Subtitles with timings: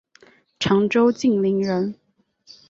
[0.59, 1.93] 常州晋陵人。